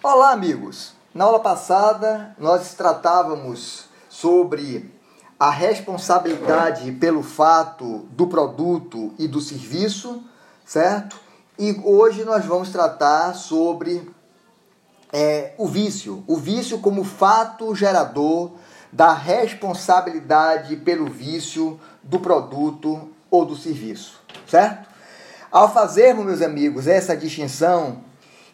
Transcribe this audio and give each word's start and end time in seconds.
Olá, 0.00 0.30
amigos! 0.30 0.92
Na 1.12 1.24
aula 1.24 1.40
passada, 1.40 2.32
nós 2.38 2.72
tratávamos 2.74 3.86
sobre 4.08 4.94
a 5.40 5.50
responsabilidade 5.50 6.92
pelo 6.92 7.20
fato 7.20 8.06
do 8.12 8.28
produto 8.28 9.12
e 9.18 9.26
do 9.26 9.40
serviço, 9.40 10.22
certo? 10.64 11.18
E 11.58 11.80
hoje 11.82 12.22
nós 12.22 12.44
vamos 12.44 12.68
tratar 12.68 13.34
sobre 13.34 14.08
é, 15.12 15.52
o 15.58 15.66
vício. 15.66 16.22
O 16.28 16.36
vício 16.36 16.78
como 16.78 17.02
fato 17.02 17.74
gerador 17.74 18.52
da 18.92 19.12
responsabilidade 19.12 20.76
pelo 20.76 21.06
vício 21.06 21.78
do 22.04 22.20
produto 22.20 23.10
ou 23.28 23.44
do 23.44 23.56
serviço, 23.56 24.20
certo? 24.46 24.88
Ao 25.50 25.74
fazermos, 25.74 26.24
meus 26.24 26.40
amigos, 26.40 26.86
essa 26.86 27.16
distinção 27.16 28.06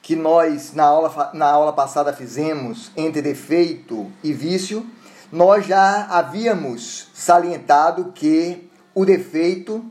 que 0.04 0.14
nós 0.14 0.74
na 0.74 0.84
aula, 0.84 1.30
na 1.32 1.46
aula 1.46 1.72
passada 1.72 2.12
fizemos 2.12 2.92
entre 2.94 3.22
defeito 3.22 4.12
e 4.22 4.34
vício, 4.34 4.84
nós 5.32 5.66
já 5.66 6.04
havíamos 6.10 7.08
salientado 7.14 8.12
que 8.14 8.68
o 8.94 9.06
defeito 9.06 9.82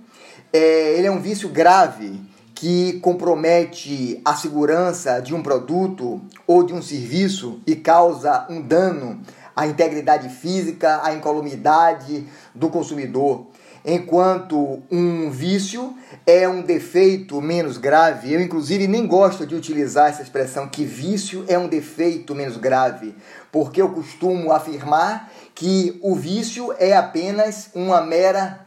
é, 0.54 1.00
ele 1.00 1.08
é 1.08 1.12
um 1.12 1.20
vício 1.20 1.50
grave 1.50 2.22
que 2.54 3.00
compromete 3.00 4.22
a 4.24 4.36
segurança 4.36 5.20
de 5.20 5.34
um 5.34 5.42
produto 5.42 6.22
ou 6.46 6.62
de 6.62 6.76
um 6.76 6.82
serviço 6.82 7.60
e 7.66 7.76
causa 7.76 8.46
um 8.52 8.62
dano 8.62 9.20
à 9.56 9.66
integridade 9.66 10.30
física, 10.30 11.02
à 11.04 11.16
incolumidade 11.16 12.28
do 12.54 12.70
consumidor 12.70 13.48
enquanto 13.86 14.82
um 14.90 15.30
vício 15.30 15.96
é 16.26 16.48
um 16.48 16.62
defeito 16.62 17.42
menos 17.42 17.78
grave. 17.78 18.34
Eu, 18.34 18.42
inclusive, 18.42 18.88
nem 18.88 19.06
gosto 19.06 19.46
de 19.46 19.56
utilizar 19.56 20.10
essa 20.10 20.22
expressão 20.22 20.68
que 20.68 20.86
vício 20.86 21.44
é 21.48 21.58
um 21.58 21.68
defeito 21.68 22.34
menos 22.34 22.58
grave, 22.58 23.16
porque 23.52 23.82
eu 23.82 23.90
costumo 23.90 24.52
afirmar 24.52 25.32
que 25.54 26.00
o 26.02 26.16
vício 26.16 26.74
é 26.80 26.96
apenas 26.96 27.70
uma 27.74 28.02
mera 28.02 28.66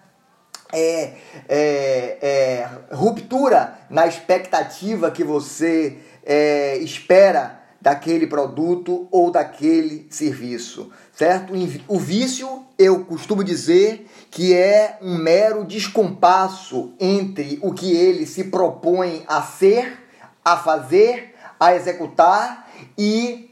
é, 0.72 1.12
é, 1.48 2.19
é, 2.20 2.69
ruptura 2.91 3.78
na 3.89 4.06
expectativa 4.06 5.11
que 5.11 5.22
você 5.22 5.98
é, 6.25 6.77
espera 6.78 7.56
daquele 7.80 8.27
produto 8.27 9.06
ou 9.10 9.30
daquele 9.30 10.06
serviço, 10.10 10.91
certo? 11.12 11.52
O 11.88 11.98
vício, 11.98 12.64
eu 12.78 13.05
costumo 13.05 13.44
dizer 13.44 14.08
que 14.30 14.55
é 14.55 14.98
um 15.00 15.16
mero 15.16 15.64
descompasso 15.64 16.92
entre 16.98 17.58
o 17.62 17.72
que 17.72 17.94
ele 17.94 18.27
se 18.27 18.44
propõe 18.44 19.24
a 19.27 19.42
ser, 19.42 19.98
a 20.44 20.56
fazer, 20.56 21.34
a 21.58 21.74
executar 21.74 22.70
e 22.97 23.50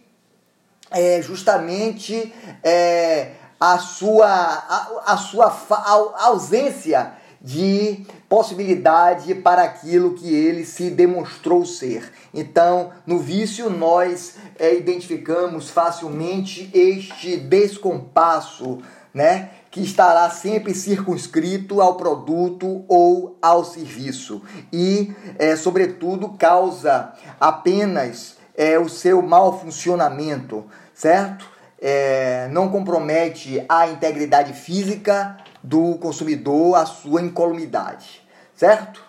é, 0.91 1.21
justamente 1.23 2.33
é, 2.63 3.33
a 3.59 3.79
sua, 3.79 4.29
a, 4.29 5.13
a 5.13 5.17
sua 5.17 5.47
a 5.47 6.27
ausência 6.27 7.15
de 7.45 8.07
possibilidade 8.27 9.35
para 9.35 9.65
aquilo 9.65 10.15
que 10.15 10.35
ele 10.35 10.65
se 10.65 10.89
demonstrou 10.89 11.67
ser. 11.67 12.11
Então, 12.33 12.91
no 13.07 13.19
vício, 13.19 13.69
nós 13.69 14.37
é, 14.59 14.75
identificamos 14.75 15.69
facilmente 15.69 16.71
este 16.73 17.37
descompasso, 17.37 18.79
né? 19.13 19.51
Que 19.71 19.83
estará 19.83 20.31
sempre 20.31 20.73
circunscrito 20.73 21.83
ao 21.83 21.97
produto 21.97 22.83
ou 22.89 23.37
ao 23.43 23.63
serviço 23.63 24.41
e, 24.73 25.13
é, 25.39 25.55
sobretudo, 25.55 26.31
causa 26.39 27.13
apenas 27.39 28.37
é, 28.57 28.79
o 28.79 28.89
seu 28.89 29.21
mau 29.21 29.61
funcionamento, 29.61 30.65
certo? 30.95 31.47
É, 31.79 32.49
não 32.51 32.71
compromete 32.71 33.63
a 33.69 33.87
integridade 33.89 34.55
física 34.55 35.44
do 35.65 35.97
consumidor, 35.97 36.77
a 36.77 36.85
sua 36.85 37.23
incolumidade, 37.23 38.23
certo? 38.55 39.03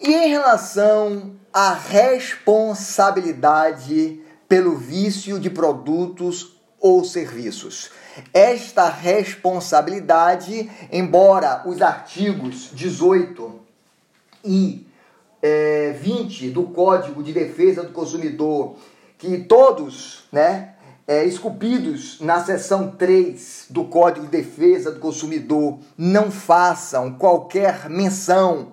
E 0.00 0.14
em 0.14 0.28
relação 0.28 1.32
à 1.52 1.74
responsabilidade 1.74 4.20
pelo 4.48 4.76
vício 4.76 5.40
de 5.40 5.50
produtos 5.50 6.56
ou 6.80 7.04
serviços. 7.04 7.90
Esta 8.32 8.88
responsabilidade, 8.88 10.70
embora 10.92 11.64
os 11.66 11.82
artigos 11.82 12.70
18 12.72 13.58
e 14.44 14.86
é, 15.42 15.96
20 16.00 16.50
do 16.50 16.62
Código 16.64 17.24
de 17.24 17.32
Defesa 17.32 17.82
do 17.82 17.92
Consumidor, 17.92 18.76
que 19.18 19.38
todos 19.38 20.28
né, 20.30 20.74
é, 21.08 21.24
esculpidos 21.24 22.20
na 22.20 22.44
seção 22.44 22.90
3 22.90 23.68
do 23.70 23.84
Código 23.84 24.26
de 24.26 24.32
Defesa 24.32 24.92
do 24.92 25.00
Consumidor 25.00 25.78
não 25.96 26.30
façam 26.30 27.14
qualquer 27.14 27.88
menção 27.88 28.72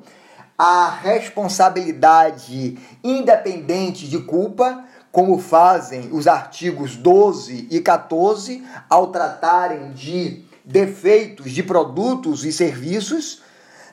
à 0.58 0.90
responsabilidade 0.90 2.78
independente 3.02 4.10
de 4.10 4.20
culpa, 4.20 4.84
como 5.14 5.40
fazem 5.40 6.10
os 6.12 6.28
artigos 6.28 6.98
12 6.98 7.70
e 7.72 7.80
14 7.80 8.62
ao 8.90 9.08
tratarem 9.08 9.94
de 9.94 10.44
defeitos 10.66 11.54
de 11.54 11.64
produtos 11.64 12.44
e 12.44 12.52
serviços, 12.52 13.42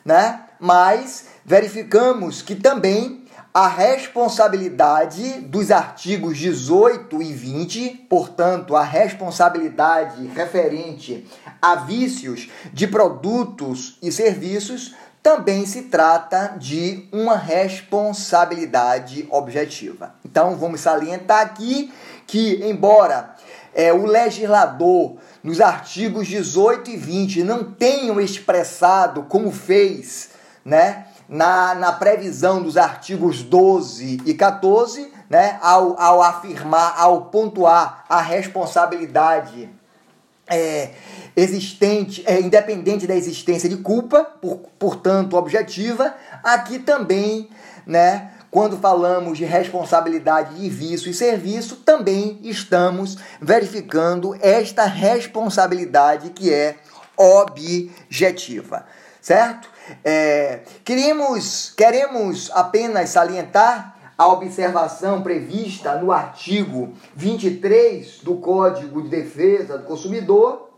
né? 0.05 0.41
Mas 0.59 1.27
verificamos 1.45 2.43
que 2.43 2.57
também 2.57 3.22
a 3.55 3.69
responsabilidade 3.69 5.41
dos 5.41 5.71
artigos 5.71 6.39
18 6.39 7.21
e 7.21 7.33
20, 7.33 8.07
portanto, 8.09 8.75
a 8.75 8.83
responsabilidade 8.83 10.27
referente 10.29 11.29
a 11.61 11.75
vícios 11.77 12.49
de 12.73 12.87
produtos 12.87 13.99
e 14.01 14.11
serviços, 14.11 14.95
também 15.23 15.67
se 15.67 15.83
trata 15.83 16.57
de 16.59 17.07
uma 17.13 17.37
responsabilidade 17.37 19.29
objetiva. 19.31 20.15
Então, 20.25 20.57
vamos 20.57 20.81
salientar 20.81 21.43
aqui 21.43 21.93
que, 22.27 22.59
embora 22.65 23.37
é, 23.75 23.93
o 23.93 24.07
legislador, 24.07 25.19
nos 25.43 25.61
artigos 25.61 26.27
18 26.27 26.91
e 26.91 26.97
20, 26.97 27.45
não 27.45 27.65
tenham 27.65 28.21
expressado 28.21 29.25
como 29.25 29.53
fez, 29.53 30.31
né? 30.65 31.07
Na, 31.33 31.75
na 31.75 31.91
previsão 31.93 32.63
dos 32.63 32.77
artigos 32.77 33.43
12 33.43 34.21
e 34.27 34.35
14, 34.35 35.11
né, 35.31 35.59
ao, 35.63 35.99
ao 35.99 36.23
afirmar, 36.23 36.95
ao 36.99 37.23
pontuar 37.23 38.05
a 38.07 38.21
responsabilidade 38.21 39.71
é, 40.47 40.91
existente, 41.35 42.23
é, 42.27 42.39
independente 42.39 43.07
da 43.07 43.17
existência 43.17 43.67
de 43.67 43.79
culpa, 43.79 44.25
por, 44.25 44.59
portanto 44.79 45.35
objetiva, 45.35 46.15
aqui 46.45 46.79
também, 46.79 47.49
né, 47.87 48.33
quando 48.51 48.77
falamos 48.77 49.39
de 49.39 49.47
responsabilidade 49.47 50.57
de 50.57 50.69
vício 50.69 51.11
e 51.11 51.15
serviço, 51.15 51.77
também 51.77 52.39
estamos 52.43 53.17
verificando 53.41 54.37
esta 54.43 54.85
responsabilidade 54.85 56.29
que 56.29 56.53
é 56.53 56.77
objetiva, 57.17 58.85
certo? 59.19 59.72
É, 60.05 60.61
queremos, 60.85 61.73
queremos 61.77 62.51
apenas 62.53 63.11
salientar 63.11 63.97
a 64.17 64.29
observação 64.29 65.23
prevista 65.23 65.97
no 65.97 66.13
artigo 66.13 66.93
23 67.15 68.19
do 68.19 68.37
Código 68.37 69.03
de 69.03 69.09
Defesa 69.09 69.79
do 69.79 69.85
Consumidor, 69.85 70.71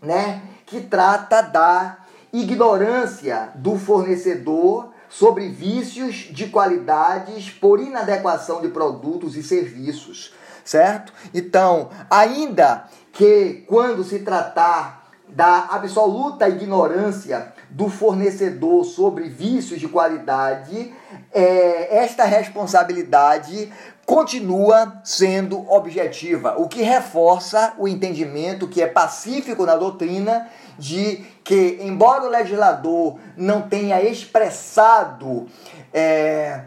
né, 0.00 0.42
que 0.66 0.80
trata 0.80 1.42
da 1.42 1.98
ignorância 2.32 3.50
do 3.56 3.76
fornecedor 3.76 4.90
sobre 5.08 5.48
vícios 5.48 6.28
de 6.30 6.46
qualidades 6.48 7.50
por 7.50 7.80
inadequação 7.80 8.60
de 8.60 8.68
produtos 8.68 9.36
e 9.36 9.42
serviços, 9.42 10.32
certo? 10.64 11.12
Então, 11.34 11.90
ainda 12.08 12.84
que 13.12 13.64
quando 13.66 14.04
se 14.04 14.20
tratar 14.20 15.10
da 15.28 15.66
absoluta 15.70 16.48
ignorância 16.48 17.52
do 17.70 17.88
fornecedor 17.88 18.84
sobre 18.84 19.28
vícios 19.28 19.80
de 19.80 19.88
qualidade, 19.88 20.92
é, 21.32 21.98
esta 22.02 22.24
responsabilidade 22.24 23.72
continua 24.04 25.00
sendo 25.04 25.70
objetiva, 25.70 26.56
o 26.58 26.68
que 26.68 26.82
reforça 26.82 27.74
o 27.78 27.86
entendimento 27.86 28.66
que 28.66 28.82
é 28.82 28.86
pacífico 28.88 29.64
na 29.64 29.76
doutrina 29.76 30.48
de 30.76 31.24
que, 31.44 31.78
embora 31.80 32.24
o 32.24 32.28
legislador 32.28 33.18
não 33.36 33.62
tenha 33.62 34.02
expressado 34.02 35.46
é, 35.94 36.62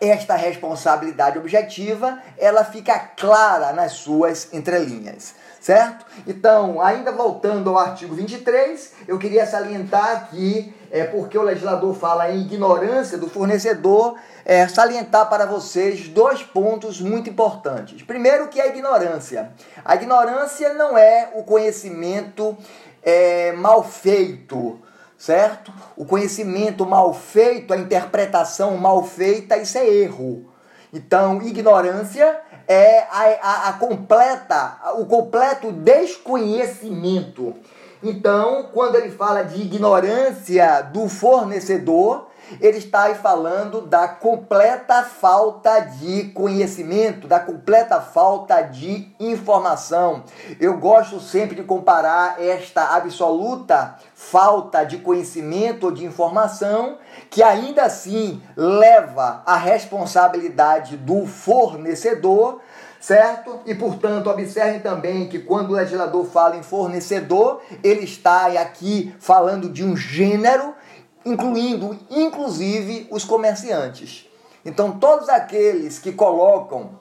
esta 0.00 0.36
responsabilidade 0.36 1.38
objetiva, 1.38 2.18
ela 2.38 2.64
fica 2.64 2.98
clara 2.98 3.72
nas 3.72 3.92
suas 3.92 4.52
entrelinhas, 4.52 5.34
certo? 5.64 6.04
Então, 6.26 6.78
ainda 6.78 7.10
voltando 7.10 7.70
ao 7.70 7.78
artigo 7.78 8.14
23, 8.14 8.92
eu 9.08 9.18
queria 9.18 9.46
salientar 9.46 10.10
aqui, 10.10 10.74
é, 10.90 11.04
porque 11.04 11.38
o 11.38 11.42
legislador 11.42 11.94
fala 11.94 12.30
em 12.30 12.42
ignorância 12.42 13.16
do 13.16 13.30
fornecedor, 13.30 14.14
é, 14.44 14.68
salientar 14.68 15.26
para 15.30 15.46
vocês 15.46 16.06
dois 16.06 16.42
pontos 16.42 17.00
muito 17.00 17.30
importantes. 17.30 18.02
Primeiro, 18.02 18.48
que 18.48 18.60
é 18.60 18.64
a 18.64 18.66
ignorância. 18.66 19.52
A 19.82 19.94
ignorância 19.94 20.74
não 20.74 20.98
é 20.98 21.30
o 21.34 21.42
conhecimento 21.42 22.54
é, 23.02 23.52
mal 23.52 23.82
feito, 23.82 24.78
certo? 25.16 25.72
O 25.96 26.04
conhecimento 26.04 26.84
mal 26.84 27.14
feito, 27.14 27.72
a 27.72 27.78
interpretação 27.78 28.76
mal 28.76 29.02
feita, 29.02 29.56
isso 29.56 29.78
é 29.78 29.88
erro. 29.88 30.52
Então, 30.92 31.40
ignorância 31.40 32.38
é 32.68 33.00
a, 33.10 33.38
a, 33.42 33.68
a 33.68 33.72
completa, 33.74 34.78
o 34.96 35.06
completo 35.06 35.70
desconhecimento. 35.72 37.54
Então, 38.02 38.68
quando 38.72 38.96
ele 38.96 39.10
fala 39.10 39.42
de 39.42 39.62
ignorância 39.62 40.82
do 40.82 41.08
fornecedor, 41.08 42.28
ele 42.60 42.78
está 42.78 43.04
aí 43.04 43.14
falando 43.14 43.80
da 43.80 44.06
completa 44.08 45.02
falta 45.02 45.80
de 45.80 46.24
conhecimento, 46.34 47.26
da 47.26 47.40
completa 47.40 48.00
falta 48.00 48.60
de 48.62 49.12
informação. 49.18 50.24
Eu 50.60 50.78
gosto 50.78 51.20
sempre 51.20 51.56
de 51.56 51.62
comparar 51.62 52.40
esta 52.42 52.94
absoluta 52.94 53.96
falta 54.14 54.84
de 54.84 54.98
conhecimento 54.98 55.84
ou 55.84 55.92
de 55.92 56.04
informação, 56.04 56.98
que 57.30 57.42
ainda 57.42 57.84
assim 57.84 58.42
leva 58.56 59.42
a 59.44 59.56
responsabilidade 59.56 60.96
do 60.96 61.26
fornecedor 61.26 62.60
certo? 63.04 63.60
E 63.66 63.74
portanto, 63.74 64.30
observem 64.30 64.80
também 64.80 65.28
que 65.28 65.38
quando 65.38 65.68
o 65.68 65.74
legislador 65.74 66.24
fala 66.24 66.56
em 66.56 66.62
fornecedor, 66.62 67.60
ele 67.82 68.04
está 68.04 68.46
aqui 68.46 69.14
falando 69.20 69.68
de 69.68 69.84
um 69.84 69.94
gênero 69.94 70.74
incluindo 71.24 71.98
inclusive 72.10 73.08
os 73.10 73.24
comerciantes. 73.24 74.28
Então, 74.64 74.98
todos 74.98 75.28
aqueles 75.28 75.98
que 75.98 76.12
colocam 76.12 76.98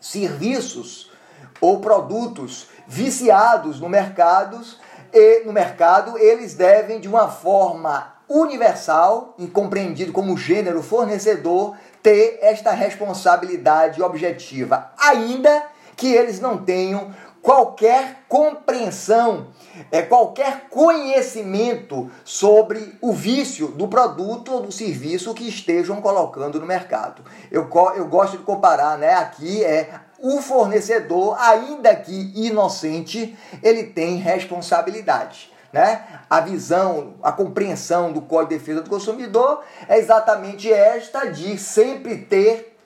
serviços 0.00 1.10
ou 1.60 1.80
produtos 1.80 2.68
viciados 2.86 3.80
no 3.80 3.88
mercado, 3.88 4.60
e 5.12 5.44
no 5.44 5.52
mercado, 5.52 6.16
eles 6.18 6.54
devem 6.54 7.00
de 7.00 7.08
uma 7.08 7.28
forma 7.28 8.14
universal 8.28 9.34
compreendido 9.52 10.12
como 10.12 10.36
gênero 10.36 10.82
fornecedor 10.82 11.76
ter 12.02 12.38
esta 12.42 12.70
responsabilidade 12.70 14.02
objetiva, 14.02 14.92
ainda 14.98 15.64
que 15.96 16.14
eles 16.14 16.38
não 16.38 16.58
tenham 16.58 17.12
qualquer 17.48 18.24
compreensão, 18.28 19.46
é, 19.90 20.02
qualquer 20.02 20.68
conhecimento 20.68 22.10
sobre 22.22 22.94
o 23.00 23.10
vício 23.10 23.68
do 23.68 23.88
produto 23.88 24.52
ou 24.52 24.60
do 24.60 24.70
serviço 24.70 25.32
que 25.32 25.48
estejam 25.48 25.98
colocando 26.02 26.60
no 26.60 26.66
mercado. 26.66 27.22
Eu, 27.50 27.66
eu 27.96 28.06
gosto 28.06 28.36
de 28.36 28.42
comparar, 28.42 28.98
né? 28.98 29.14
Aqui 29.14 29.64
é 29.64 29.88
o 30.18 30.42
fornecedor, 30.42 31.38
ainda 31.40 31.96
que 31.96 32.32
inocente, 32.34 33.34
ele 33.62 33.84
tem 33.84 34.16
responsabilidade. 34.16 35.50
Né? 35.72 36.04
A 36.28 36.40
visão, 36.40 37.14
a 37.22 37.32
compreensão 37.32 38.12
do 38.12 38.20
Código 38.20 38.50
de 38.50 38.58
Defesa 38.58 38.82
do 38.82 38.90
Consumidor 38.90 39.62
é 39.88 39.96
exatamente 39.96 40.70
esta 40.70 41.24
de 41.24 41.56
sempre 41.56 42.18
ter 42.18 42.77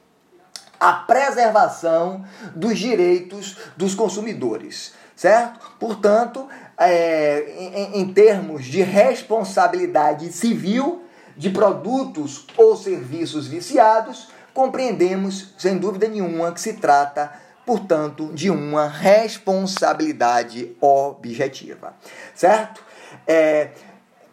a 0.83 0.95
preservação 0.95 2.25
dos 2.57 2.77
direitos 2.77 3.57
dos 3.77 3.95
consumidores, 3.95 4.93
certo? 5.15 5.61
Portanto, 5.79 6.49
é, 6.77 7.55
em, 7.57 8.01
em 8.01 8.13
termos 8.13 8.65
de 8.65 8.83
responsabilidade 8.83 10.33
civil 10.33 11.05
de 11.37 11.51
produtos 11.51 12.49
ou 12.57 12.77
serviços 12.77 13.47
viciados, 13.47 14.29
compreendemos, 14.53 15.55
sem 15.57 15.79
dúvida 15.79 16.09
nenhuma, 16.09 16.51
que 16.51 16.61
se 16.61 16.73
trata, 16.73 17.33
portanto, 17.65 18.33
de 18.35 18.51
uma 18.51 18.89
responsabilidade 18.89 20.77
objetiva, 20.81 21.95
certo? 22.35 22.83
É, 23.25 23.71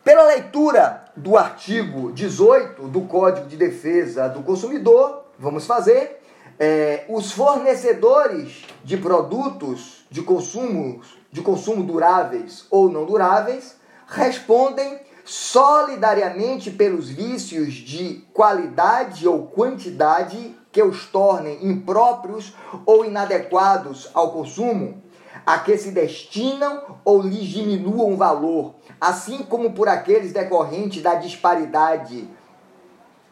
pela 0.04 0.24
leitura 0.24 1.06
do 1.16 1.38
artigo 1.38 2.12
18 2.12 2.88
do 2.88 3.02
Código 3.02 3.46
de 3.46 3.56
Defesa 3.56 4.28
do 4.28 4.42
Consumidor, 4.42 5.26
vamos 5.38 5.68
fazer 5.68 6.19
é, 6.60 7.06
os 7.08 7.32
fornecedores 7.32 8.66
de 8.84 8.98
produtos 8.98 10.06
de 10.12 10.22
consumo, 10.22 11.02
de 11.32 11.42
consumo 11.42 11.84
duráveis 11.84 12.66
ou 12.70 12.92
não 12.92 13.06
duráveis 13.06 13.78
respondem 14.06 15.00
solidariamente 15.24 16.70
pelos 16.72 17.10
vícios 17.10 17.76
de 17.76 18.26
qualidade 18.34 19.28
ou 19.28 19.48
quantidade 19.48 20.58
que 20.72 20.84
os 20.84 21.06
tornem 21.06 21.66
impróprios 21.66 22.54
ou 22.86 23.06
inadequados 23.06 24.10
ao 24.14 24.32
consumo, 24.32 25.02
a 25.46 25.60
que 25.60 25.78
se 25.78 25.92
destinam 25.92 26.98
ou 27.06 27.22
lhes 27.22 27.48
diminuam 27.48 28.18
valor, 28.18 28.76
assim 29.00 29.44
como 29.44 29.72
por 29.72 29.88
aqueles 29.88 30.34
decorrentes 30.34 31.02
da 31.02 31.16
disparidade 31.16 32.28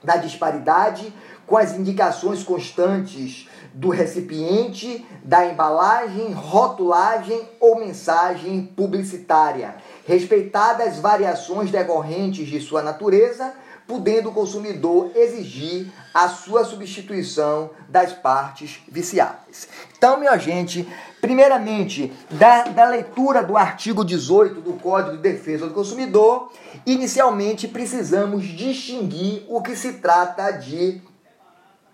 da 0.04 0.16
disparidade 0.16 1.12
com 1.48 1.58
as 1.58 1.74
indicações 1.74 2.44
constantes 2.44 3.48
do 3.74 3.90
recipiente, 3.90 5.06
da 5.24 5.46
embalagem, 5.46 6.34
rotulagem 6.34 7.48
ou 7.60 7.80
mensagem 7.80 8.64
publicitária, 8.76 9.76
respeitadas 10.06 11.00
variações 11.00 11.72
decorrentes 11.72 12.48
de 12.48 12.60
sua 12.60 12.82
natureza, 12.82 13.54
podendo 13.88 14.30
o 14.30 14.34
consumidor 14.34 15.12
exigir 15.16 15.88
a 16.14 16.28
sua 16.28 16.66
substituição 16.66 17.70
das 17.88 18.12
partes 18.12 18.82
viciáveis. 18.92 19.70
Então, 19.98 20.20
minha 20.20 20.38
gente, 20.38 20.86
primeiramente, 21.22 22.12
da, 22.32 22.64
da 22.64 22.86
leitura 22.90 23.42
do 23.42 23.56
artigo 23.56 24.04
18 24.04 24.60
do 24.60 24.74
Código 24.74 25.16
de 25.16 25.22
Defesa 25.22 25.68
do 25.68 25.74
Consumidor, 25.74 26.52
inicialmente 26.86 27.66
precisamos 27.66 28.44
distinguir 28.44 29.46
o 29.48 29.62
que 29.62 29.76
se 29.76 29.94
trata 29.94 30.52
de 30.52 31.02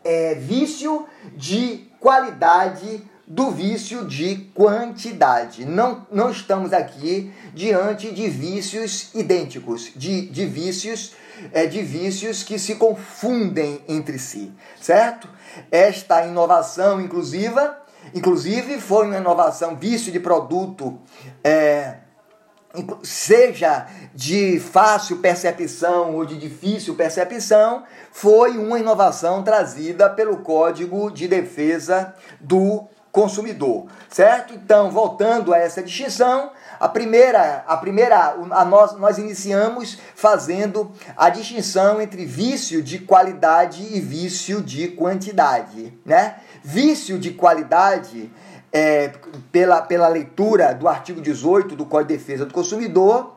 é, 0.03 0.35
vício 0.35 1.07
de 1.35 1.87
qualidade 1.99 3.03
do 3.25 3.51
vício 3.51 4.05
de 4.05 4.35
quantidade. 4.53 5.65
Não, 5.65 6.05
não 6.11 6.29
estamos 6.29 6.73
aqui 6.73 7.31
diante 7.53 8.11
de 8.11 8.27
vícios 8.27 9.09
idênticos, 9.15 9.91
de, 9.95 10.27
de 10.27 10.45
vícios 10.45 11.13
é, 11.51 11.65
de 11.65 11.81
vícios 11.81 12.43
que 12.43 12.59
se 12.59 12.75
confundem 12.75 13.81
entre 13.87 14.19
si, 14.19 14.51
certo? 14.79 15.27
Esta 15.71 16.25
inovação 16.25 17.01
inclusiva, 17.01 17.77
inclusive 18.13 18.79
foi 18.79 19.07
uma 19.07 19.17
inovação 19.17 19.75
vício 19.75 20.11
de 20.11 20.19
produto 20.19 20.99
é, 21.43 21.95
seja 23.03 23.87
de 24.13 24.59
fácil 24.59 25.17
percepção 25.17 26.15
ou 26.15 26.25
de 26.25 26.37
difícil 26.37 26.95
percepção, 26.95 27.83
foi 28.11 28.57
uma 28.57 28.79
inovação 28.79 29.43
trazida 29.43 30.09
pelo 30.09 30.37
Código 30.37 31.11
de 31.11 31.27
Defesa 31.27 32.15
do 32.39 32.87
Consumidor, 33.11 33.85
certo? 34.09 34.55
Então, 34.55 34.89
voltando 34.89 35.53
a 35.53 35.59
essa 35.59 35.83
distinção, 35.83 36.49
a 36.79 36.89
primeira, 36.89 37.63
a 37.67 37.77
primeira, 37.77 38.35
a 38.49 38.65
nós, 38.65 38.93
nós 38.97 39.19
iniciamos 39.19 39.99
fazendo 40.15 40.91
a 41.15 41.29
distinção 41.29 42.01
entre 42.01 42.25
vício 42.25 42.81
de 42.81 42.97
qualidade 42.97 43.83
e 43.83 43.99
vício 43.99 44.63
de 44.63 44.87
quantidade, 44.87 45.93
né? 46.03 46.37
Vício 46.63 47.19
de 47.19 47.29
qualidade 47.31 48.31
é, 48.73 49.11
pela, 49.51 49.83
pela 49.83 50.07
leitura 50.07 50.73
do 50.73 50.87
artigo 50.87 51.21
18 51.21 51.75
do 51.75 51.85
Código 51.85 52.09
de 52.09 52.17
Defesa 52.17 52.43
do 52.43 52.53
Consumidor, 52.53 53.35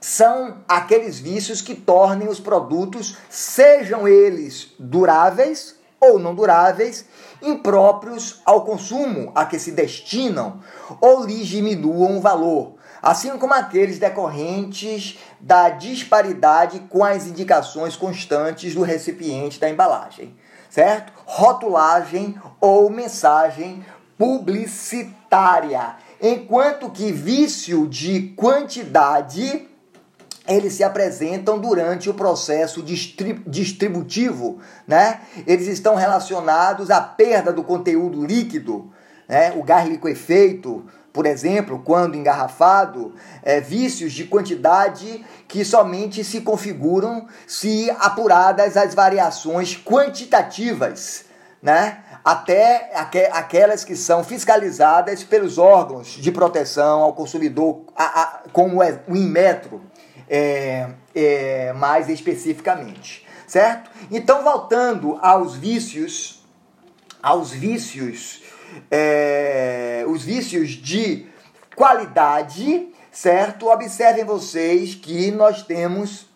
são 0.00 0.58
aqueles 0.68 1.18
vícios 1.18 1.60
que 1.60 1.74
tornem 1.74 2.28
os 2.28 2.38
produtos, 2.38 3.16
sejam 3.28 4.06
eles 4.06 4.72
duráveis 4.78 5.76
ou 6.00 6.18
não 6.18 6.34
duráveis, 6.34 7.06
impróprios 7.40 8.40
ao 8.44 8.64
consumo 8.64 9.30
a 9.34 9.44
que 9.46 9.58
se 9.58 9.72
destinam 9.72 10.60
ou 11.00 11.24
lhes 11.24 11.46
diminuam 11.46 12.18
o 12.18 12.20
valor, 12.20 12.74
assim 13.00 13.36
como 13.38 13.54
aqueles 13.54 14.00
decorrentes 14.00 15.18
da 15.40 15.68
disparidade 15.68 16.80
com 16.88 17.04
as 17.04 17.26
indicações 17.26 17.94
constantes 17.94 18.74
do 18.74 18.82
recipiente 18.82 19.60
da 19.60 19.70
embalagem, 19.70 20.36
certo? 20.68 21.12
Rotulagem 21.24 22.34
ou 22.60 22.90
mensagem 22.90 23.84
publicitária. 24.22 25.96
Enquanto 26.20 26.88
que 26.88 27.10
vício 27.10 27.88
de 27.88 28.32
quantidade 28.36 29.66
eles 30.46 30.74
se 30.74 30.84
apresentam 30.84 31.58
durante 31.58 32.08
o 32.08 32.14
processo 32.14 32.84
distributivo, 32.84 34.60
né? 34.86 35.22
Eles 35.44 35.66
estão 35.66 35.96
relacionados 35.96 36.88
à 36.88 37.00
perda 37.00 37.52
do 37.52 37.64
conteúdo 37.64 38.24
líquido, 38.24 38.92
né? 39.28 39.54
O 39.56 39.64
gás 39.64 39.90
efeito, 40.04 40.86
por 41.12 41.26
exemplo, 41.26 41.82
quando 41.84 42.16
engarrafado, 42.16 43.16
é, 43.42 43.60
vícios 43.60 44.12
de 44.12 44.22
quantidade 44.24 45.24
que 45.48 45.64
somente 45.64 46.22
se 46.22 46.42
configuram 46.42 47.26
se 47.44 47.90
apuradas 47.98 48.76
as 48.76 48.94
variações 48.94 49.76
quantitativas, 49.76 51.24
né? 51.60 51.98
Até 52.24 52.90
aquelas 53.32 53.84
que 53.84 53.96
são 53.96 54.22
fiscalizadas 54.22 55.24
pelos 55.24 55.58
órgãos 55.58 56.08
de 56.08 56.30
proteção 56.30 57.00
ao 57.02 57.12
consumidor, 57.12 57.82
como 58.52 58.82
é 58.82 59.00
o 59.08 59.16
Inmetro, 59.16 59.82
é, 60.28 60.88
é, 61.14 61.72
mais 61.72 62.08
especificamente, 62.08 63.26
certo? 63.46 63.90
Então, 64.10 64.42
voltando 64.42 65.18
aos 65.20 65.54
vícios, 65.54 66.44
aos 67.22 67.50
vícios, 67.50 68.42
é, 68.90 70.04
os 70.08 70.22
vícios 70.22 70.70
de 70.70 71.26
qualidade, 71.74 72.88
certo? 73.10 73.66
Observem 73.68 74.24
vocês 74.24 74.94
que 74.94 75.30
nós 75.32 75.62
temos 75.62 76.26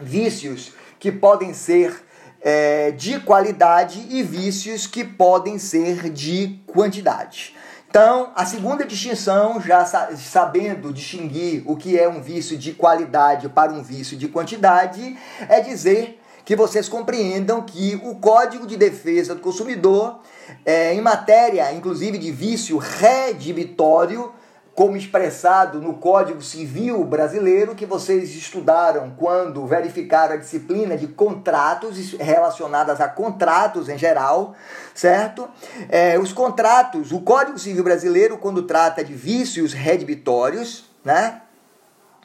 vícios 0.00 0.72
que 0.98 1.12
podem 1.12 1.54
ser 1.54 2.03
é, 2.44 2.90
de 2.90 3.18
qualidade 3.20 4.06
e 4.10 4.22
vícios 4.22 4.86
que 4.86 5.02
podem 5.02 5.58
ser 5.58 6.10
de 6.10 6.60
quantidade. 6.66 7.56
Então, 7.88 8.32
a 8.34 8.44
segunda 8.44 8.84
distinção, 8.84 9.60
já 9.60 9.84
sabendo 9.86 10.92
distinguir 10.92 11.62
o 11.64 11.76
que 11.76 11.98
é 11.98 12.08
um 12.08 12.20
vício 12.20 12.58
de 12.58 12.72
qualidade 12.72 13.48
para 13.48 13.72
um 13.72 13.82
vício 13.82 14.16
de 14.16 14.28
quantidade, 14.28 15.16
é 15.48 15.60
dizer 15.60 16.20
que 16.44 16.54
vocês 16.54 16.88
compreendam 16.88 17.62
que 17.62 17.98
o 18.04 18.16
Código 18.16 18.66
de 18.66 18.76
Defesa 18.76 19.34
do 19.34 19.40
Consumidor, 19.40 20.20
é, 20.66 20.92
em 20.92 21.00
matéria, 21.00 21.72
inclusive, 21.72 22.18
de 22.18 22.30
vício 22.30 22.76
redibitório, 22.76 24.32
como 24.74 24.96
expressado 24.96 25.80
no 25.80 25.94
Código 25.94 26.42
Civil 26.42 27.04
Brasileiro, 27.04 27.76
que 27.76 27.86
vocês 27.86 28.34
estudaram 28.34 29.14
quando 29.16 29.64
verificaram 29.66 30.34
a 30.34 30.36
disciplina 30.36 30.96
de 30.96 31.06
contratos 31.06 32.12
relacionadas 32.18 33.00
a 33.00 33.08
contratos 33.08 33.88
em 33.88 33.96
geral, 33.96 34.54
certo? 34.92 35.48
É, 35.88 36.18
os 36.18 36.32
contratos, 36.32 37.12
o 37.12 37.20
Código 37.20 37.58
Civil 37.58 37.84
Brasileiro, 37.84 38.36
quando 38.36 38.62
trata 38.62 39.04
de 39.04 39.14
vícios 39.14 39.72
redibitórios, 39.72 40.90
né? 41.04 41.40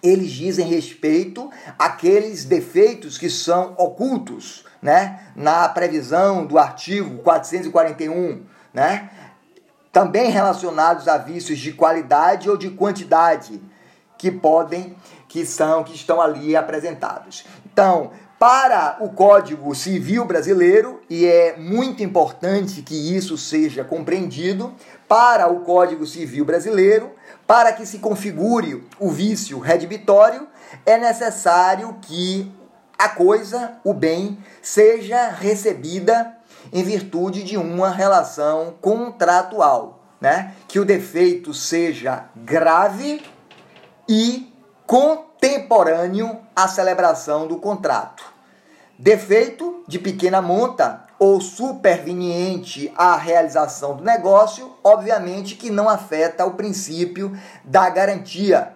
Eles 0.02 0.32
dizem 0.32 0.66
respeito 0.66 1.52
àqueles 1.78 2.46
defeitos 2.46 3.18
que 3.18 3.30
são 3.30 3.76
ocultos, 3.78 4.66
né? 4.82 5.20
Na 5.36 5.70
previsão 5.70 6.48
do 6.48 6.58
artigo 6.58 7.22
441, 7.22 8.44
né? 8.74 9.10
Também 9.92 10.30
relacionados 10.30 11.08
a 11.08 11.18
vícios 11.18 11.60
de 11.60 11.74
qualidade 11.74 12.50
ou 12.50 12.58
de 12.58 12.70
quantidade 12.70 13.62
que 14.18 14.32
podem 14.32 14.96
que 15.28 15.46
são 15.46 15.84
que 15.84 15.96
estão 15.96 16.20
ali 16.20 16.56
apresentados. 16.56 17.46
Então, 17.72 18.12
para 18.40 18.98
o 19.02 19.10
Código 19.10 19.76
Civil 19.76 20.26
Brasileiro, 20.26 21.02
e 21.10 21.26
é 21.26 21.58
muito 21.58 22.02
importante 22.02 22.82
que 22.82 23.16
isso 23.16 23.38
seja 23.38 23.84
compreendido, 23.84 24.74
para 25.08 25.48
o 25.48 25.60
Código 25.62 26.06
Civil 26.06 26.46
Brasileiro, 26.46 27.12
para 27.46 27.74
que 27.74 27.86
se 27.86 28.00
configure 28.00 28.88
o 29.00 29.10
vício 29.10 29.60
redibitório, 29.60 30.48
é 30.86 30.98
necessário 30.98 31.98
que 32.02 32.52
a 32.98 33.10
coisa, 33.10 33.74
o 33.84 33.94
bem, 33.94 34.38
seja 34.62 35.30
recebida 35.30 36.39
em 36.72 36.84
virtude 36.84 37.44
de 37.44 37.58
uma 37.58 37.90
relação 37.90 38.76
contratual, 38.82 40.00
né? 40.20 40.54
Que 40.68 40.80
o 40.80 40.86
defeito 40.86 41.54
seja 41.54 42.26
grave 42.36 43.22
e 44.08 44.54
contemporâneo 44.86 46.38
à 46.56 46.68
celebração 46.68 47.48
do 47.48 47.58
contrato. 47.58 48.24
Defeito 48.98 49.84
de 49.88 49.98
pequena 49.98 50.42
monta 50.42 51.06
ou 51.18 51.40
superveniente 51.42 52.92
à 52.96 53.16
realização 53.16 53.96
do 53.96 54.04
negócio, 54.04 54.74
obviamente 54.84 55.56
que 55.56 55.70
não 55.70 55.88
afeta 55.90 56.46
o 56.46 56.56
princípio 56.56 57.38
da 57.64 57.90
garantia, 57.90 58.76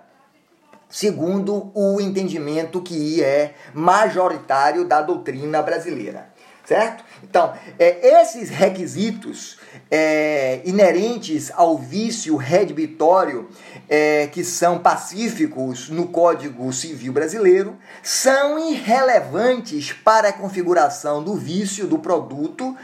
segundo 0.89 1.71
o 1.73 1.99
entendimento 2.01 2.81
que 2.81 3.23
é 3.23 3.53
majoritário 3.73 4.85
da 4.85 5.01
doutrina 5.01 5.61
brasileira 5.61 6.33
certo? 6.65 7.03
Então, 7.23 7.53
é, 7.79 8.21
esses 8.21 8.49
requisitos 8.49 9.57
é, 9.89 10.61
inerentes 10.65 11.51
ao 11.55 11.77
vício 11.77 12.35
redibitório, 12.35 13.49
é, 13.89 14.27
que 14.27 14.43
são 14.43 14.79
pacíficos 14.79 15.89
no 15.89 16.09
Código 16.09 16.71
Civil 16.73 17.13
Brasileiro, 17.13 17.77
são 18.03 18.59
irrelevantes 18.59 19.93
para 19.93 20.29
a 20.29 20.33
configuração 20.33 21.23
do 21.23 21.35
vício 21.35 21.87
do 21.87 21.97
produto 21.97 22.75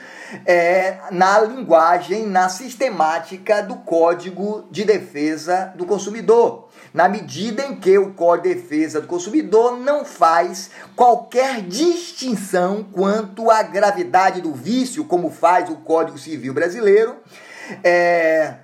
é, 0.45 0.97
na 1.11 1.39
linguagem, 1.41 2.25
na 2.25 2.47
sistemática 2.47 3.61
do 3.61 3.75
Código 3.75 4.67
de 4.71 4.85
Defesa 4.85 5.73
do 5.75 5.85
Consumidor 5.85 6.68
na 6.93 7.07
medida 7.07 7.65
em 7.65 7.75
que 7.75 7.97
o 7.97 8.13
Código 8.13 8.55
de 8.55 8.61
Defesa 8.61 9.01
do 9.01 9.07
Consumidor 9.07 9.77
não 9.77 10.03
faz 10.03 10.71
qualquer 10.95 11.61
distinção 11.61 12.83
quanto 12.83 13.49
à 13.51 13.61
gravidade 13.63 14.41
do 14.41 14.53
vício, 14.53 15.05
como 15.05 15.29
faz 15.29 15.69
o 15.69 15.77
Código 15.77 16.17
Civil 16.17 16.53
Brasileiro. 16.53 17.17
É, 17.83 18.55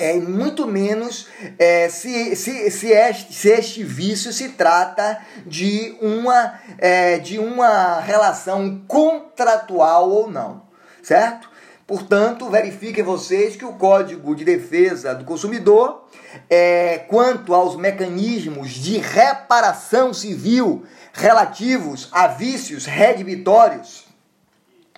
é, 0.00 0.14
muito 0.14 0.66
menos 0.66 1.28
é, 1.58 1.88
se, 1.90 2.34
se, 2.34 2.70
se, 2.70 2.88
este, 2.88 3.34
se 3.34 3.50
este 3.50 3.84
vício 3.84 4.32
se 4.32 4.48
trata 4.50 5.20
de 5.44 5.94
uma, 6.00 6.58
é, 6.78 7.18
de 7.18 7.38
uma 7.38 8.00
relação 8.00 8.82
contratual 8.88 10.10
ou 10.10 10.30
não, 10.30 10.62
certo? 11.02 11.50
Portanto, 11.90 12.48
verifiquem 12.48 13.02
vocês 13.02 13.56
que 13.56 13.64
o 13.64 13.72
Código 13.72 14.32
de 14.36 14.44
Defesa 14.44 15.12
do 15.12 15.24
Consumidor, 15.24 16.04
é, 16.48 16.98
quanto 17.08 17.52
aos 17.52 17.74
mecanismos 17.74 18.70
de 18.70 18.98
reparação 18.98 20.14
civil 20.14 20.84
relativos 21.12 22.08
a 22.12 22.28
vícios 22.28 22.86
redibitórios 22.86 24.04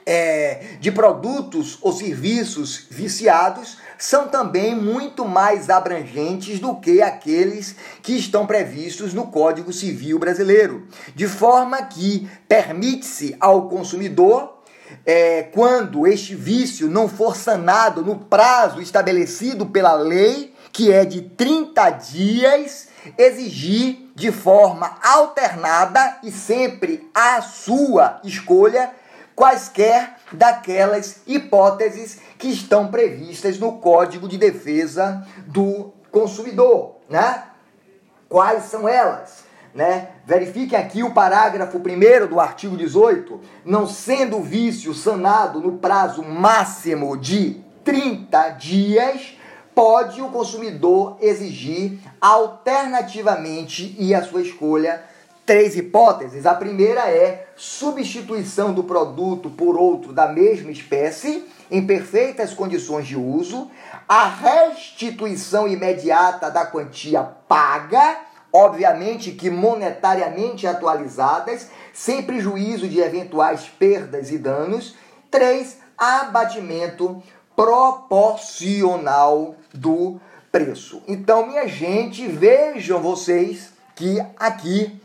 é, 0.05 0.77
de 0.81 0.93
produtos 0.93 1.79
ou 1.81 1.95
serviços 1.95 2.87
viciados, 2.91 3.79
são 3.97 4.29
também 4.29 4.77
muito 4.77 5.25
mais 5.27 5.71
abrangentes 5.71 6.61
do 6.61 6.77
que 6.77 7.01
aqueles 7.01 7.75
que 8.03 8.13
estão 8.19 8.47
previstos 8.47 9.15
no 9.15 9.29
Código 9.29 9.73
Civil 9.73 10.19
Brasileiro, 10.19 10.87
de 11.15 11.27
forma 11.27 11.81
que 11.85 12.29
permite-se 12.47 13.35
ao 13.41 13.67
consumidor 13.71 14.62
é, 15.05 15.43
quando 15.45 16.07
este 16.07 16.35
vício 16.35 16.89
não 16.89 17.09
for 17.09 17.37
sanado 17.37 18.03
no 18.03 18.17
prazo 18.19 18.81
estabelecido 18.81 19.67
pela 19.67 19.95
lei, 19.95 20.55
que 20.73 20.93
é 20.93 21.05
de 21.05 21.23
30 21.23 21.91
dias, 21.91 22.89
exigir 23.19 24.11
de 24.15 24.31
forma 24.31 24.99
alternada 25.03 26.19
e 26.23 26.31
sempre 26.31 27.11
à 27.15 27.41
sua 27.43 28.21
escolha 28.25 28.91
quaisquer 29.35 30.17
daquelas 30.33 31.21
hipóteses 31.27 32.19
que 32.39 32.49
estão 32.49 32.89
previstas 32.89 33.59
no 33.59 33.79
Código 33.79 34.29
de 34.29 34.37
Defesa 34.37 35.27
do 35.47 35.93
Consumidor, 36.11 36.97
né? 37.09 37.45
Quais 38.29 38.65
são 38.65 38.89
elas? 38.89 39.42
Né? 39.75 40.09
Aqui 40.79 41.02
o 41.02 41.12
parágrafo 41.12 41.79
1 41.79 42.26
do 42.26 42.41
artigo 42.41 42.76
18, 42.76 43.41
não 43.64 43.87
sendo 43.87 44.38
o 44.38 44.43
vício 44.43 44.95
sanado 44.95 45.61
no 45.61 45.79
prazo 45.79 46.23
máximo 46.23 47.17
de 47.17 47.61
30 47.85 48.49
dias, 48.50 49.37
pode 49.75 50.21
o 50.21 50.29
consumidor 50.29 51.17
exigir 51.21 51.99
alternativamente 52.21 53.97
e 53.99 54.14
a 54.14 54.23
sua 54.23 54.43
escolha 54.43 55.02
três 55.45 55.76
hipóteses. 55.76 56.47
A 56.47 56.55
primeira 56.55 57.11
é 57.11 57.49
substituição 57.57 58.73
do 58.73 58.85
produto 58.85 59.50
por 59.50 59.76
outro 59.76 60.12
da 60.12 60.29
mesma 60.29 60.71
espécie 60.71 61.45
em 61.71 61.87
perfeitas 61.87 62.52
condições 62.52 63.07
de 63.07 63.17
uso, 63.17 63.71
a 64.07 64.26
restituição 64.26 65.67
imediata 65.67 66.50
da 66.50 66.67
quantia 66.67 67.23
paga 67.23 68.19
obviamente 68.52 69.32
que 69.32 69.49
monetariamente 69.49 70.66
atualizadas, 70.66 71.68
sem 71.92 72.23
prejuízo 72.23 72.87
de 72.87 73.00
eventuais 73.00 73.68
perdas 73.78 74.30
e 74.30 74.38
danos. 74.38 74.94
3. 75.30 75.78
Abatimento 75.97 77.23
proporcional 77.56 79.54
do 79.73 80.21
preço. 80.50 81.02
Então, 81.09 81.47
minha 81.47 81.66
gente, 81.66 82.26
vejam 82.26 83.00
vocês 83.00 83.73
que 83.94 84.21
aqui 84.38 85.00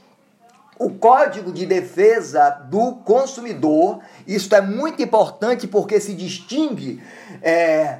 o 0.79 0.91
Código 0.91 1.51
de 1.51 1.65
Defesa 1.65 2.49
do 2.69 2.95
Consumidor, 2.97 3.99
isto 4.27 4.53
é 4.53 4.61
muito 4.61 5.01
importante 5.01 5.67
porque 5.67 5.99
se 5.99 6.13
distingue 6.13 7.01
é, 7.41 7.99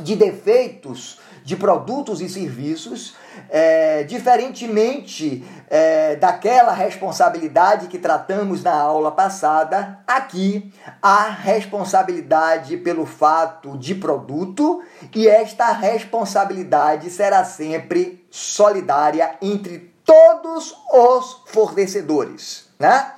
de 0.00 0.16
defeitos 0.16 1.20
de 1.44 1.56
produtos 1.56 2.20
e 2.20 2.28
serviços, 2.28 3.14
é, 3.48 4.02
diferentemente 4.04 5.44
é, 5.68 6.16
daquela 6.16 6.72
responsabilidade 6.72 7.88
que 7.88 7.98
tratamos 7.98 8.62
na 8.62 8.74
aula 8.74 9.12
passada, 9.12 9.98
aqui 10.06 10.72
a 11.02 11.28
responsabilidade 11.28 12.76
pelo 12.76 13.06
fato 13.06 13.76
de 13.76 13.94
produto 13.94 14.82
e 15.14 15.28
esta 15.28 15.72
responsabilidade 15.72 17.10
será 17.10 17.44
sempre 17.44 18.26
solidária 18.30 19.36
entre 19.40 19.94
todos 20.04 20.76
os 20.92 21.42
fornecedores, 21.46 22.68
né? 22.78 23.12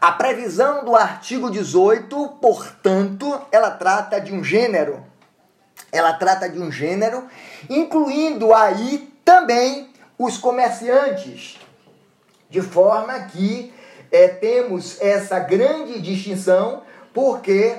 A 0.00 0.12
previsão 0.12 0.82
do 0.82 0.96
artigo 0.96 1.50
18, 1.50 2.28
portanto, 2.40 3.38
ela 3.52 3.70
trata 3.70 4.18
de 4.18 4.32
um 4.32 4.42
gênero. 4.42 5.04
Ela 5.92 6.12
trata 6.12 6.48
de 6.48 6.58
um 6.58 6.70
gênero, 6.70 7.24
incluindo 7.68 8.54
aí 8.54 9.12
também 9.24 9.90
os 10.18 10.36
comerciantes, 10.36 11.58
de 12.48 12.60
forma 12.60 13.18
que 13.20 13.72
é, 14.12 14.28
temos 14.28 15.00
essa 15.00 15.38
grande 15.38 16.00
distinção, 16.00 16.82
porque 17.14 17.76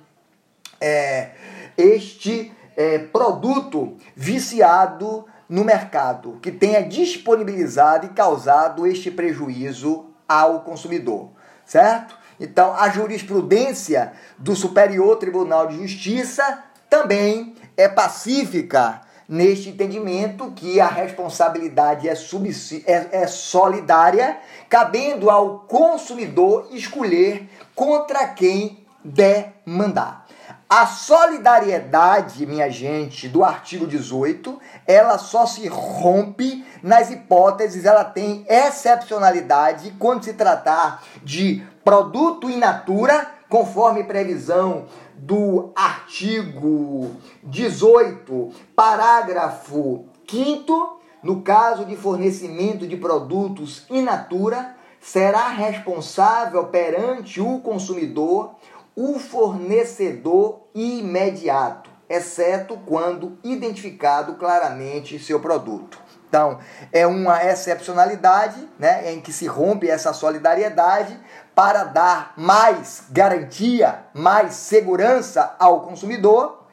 é, 0.82 1.30
este 1.78 2.52
é, 2.76 2.98
produto 2.98 3.98
viciado 4.16 5.28
no 5.48 5.64
mercado, 5.64 6.40
que 6.42 6.52
tenha 6.52 6.82
disponibilizado 6.82 8.08
e 8.08 8.10
causado 8.10 8.88
este 8.88 9.12
prejuízo 9.12 10.08
ao 10.28 10.62
consumidor, 10.62 11.30
certo? 11.68 12.18
Então, 12.40 12.74
a 12.74 12.90
jurisprudência 12.90 14.14
do 14.38 14.56
Superior 14.56 15.18
Tribunal 15.18 15.68
de 15.68 15.78
Justiça 15.78 16.64
também 16.90 17.56
é 17.76 17.88
pacífica 17.88 19.02
neste 19.28 19.70
entendimento 19.70 20.52
que 20.52 20.82
a 20.82 20.88
responsabilidade 20.88 22.10
é, 22.10 22.14
é, 22.14 23.10
é 23.12 23.28
solidária, 23.28 24.38
cabendo 24.68 25.30
ao 25.30 25.60
consumidor 25.60 26.70
escolher 26.72 27.48
contra 27.76 28.28
quem 28.28 28.84
demandar. 29.04 30.26
A 30.68 30.86
solidariedade, 30.86 32.46
minha 32.46 32.70
gente, 32.70 33.28
do 33.28 33.44
artigo 33.44 33.88
18, 33.88 34.60
ela 34.86 35.18
só 35.18 35.46
se 35.46 35.68
rompe 35.68 36.64
nas 36.84 37.10
hipóteses, 37.10 37.86
ela 37.86 38.04
tem 38.04 38.46
excepcionalidade 38.48 39.96
quando 39.98 40.26
se 40.26 40.34
tratar 40.34 41.04
de 41.24 41.66
produto 41.90 42.52
in 42.52 42.58
natura, 42.58 43.32
conforme 43.50 44.04
previsão 44.04 44.86
do 45.16 45.72
artigo 45.76 47.16
18, 47.42 48.52
parágrafo 48.76 50.06
5 50.30 51.00
no 51.24 51.42
caso 51.42 51.86
de 51.86 51.96
fornecimento 51.96 52.86
de 52.86 52.96
produtos 52.96 53.88
in 53.90 54.04
natura, 54.04 54.76
será 55.02 55.48
responsável 55.50 56.68
perante 56.68 57.42
o 57.42 57.60
consumidor 57.60 58.52
o 58.96 59.18
fornecedor 59.18 60.68
imediato, 60.76 61.90
exceto 62.08 62.78
quando 62.86 63.40
identificado 63.44 64.36
claramente 64.36 65.18
seu 65.18 65.40
produto. 65.40 66.00
Então, 66.30 66.60
é 66.94 67.08
uma 67.08 67.44
excepcionalidade 67.44 68.70
né, 68.78 69.12
em 69.12 69.20
que 69.20 69.34
se 69.34 69.48
rompe 69.48 69.90
essa 69.90 70.14
solidariedade 70.14 71.20
para 71.60 71.84
dar 71.84 72.36
mais 72.38 73.04
garantia, 73.12 74.06
mais 74.14 74.54
segurança 74.54 75.58
ao 75.60 75.82
consumidor. 75.82 76.64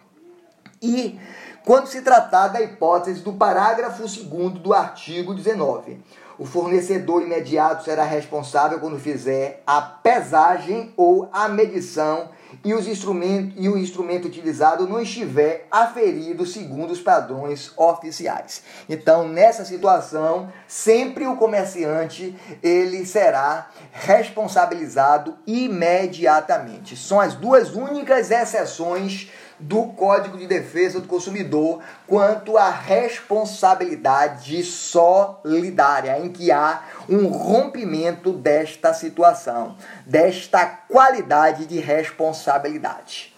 E 0.80 1.18
quando 1.64 1.88
se 1.88 2.02
tratar 2.02 2.46
da 2.46 2.62
hipótese 2.62 3.20
do 3.20 3.32
parágrafo 3.32 4.02
2 4.04 4.60
do 4.60 4.72
artigo 4.72 5.34
19, 5.34 6.00
o 6.38 6.44
fornecedor 6.44 7.22
imediato 7.22 7.84
será 7.84 8.04
responsável 8.04 8.78
quando 8.78 8.98
fizer 8.98 9.62
a 9.66 9.80
pesagem 9.80 10.92
ou 10.96 11.28
a 11.32 11.48
medição 11.48 12.30
e, 12.64 12.74
os 12.74 12.86
instrumentos, 12.86 13.54
e 13.56 13.68
o 13.68 13.76
instrumento 13.76 14.26
utilizado 14.26 14.88
não 14.88 15.00
estiver 15.00 15.66
aferido 15.70 16.46
segundo 16.46 16.90
os 16.90 17.00
padrões 17.00 17.72
oficiais. 17.76 18.62
Então, 18.88 19.26
nessa 19.28 19.64
situação, 19.64 20.52
sempre 20.66 21.26
o 21.26 21.36
comerciante 21.36 22.36
ele 22.62 23.04
será 23.04 23.70
responsabilizado 23.92 25.36
imediatamente. 25.46 26.96
São 26.96 27.20
as 27.20 27.34
duas 27.34 27.74
únicas 27.74 28.30
exceções 28.30 29.30
do 29.58 29.84
Código 29.88 30.36
de 30.36 30.46
Defesa 30.46 31.00
do 31.00 31.08
Consumidor 31.08 31.80
quanto 32.06 32.56
à 32.58 32.70
responsabilidade 32.70 34.62
solidária, 34.62 36.18
em 36.18 36.28
que 36.28 36.52
há 36.52 36.82
um 37.08 37.28
rompimento 37.28 38.32
desta 38.32 38.92
situação, 38.92 39.76
desta 40.04 40.66
qualidade 40.66 41.66
de 41.66 41.80
responsabilidade. 41.80 43.34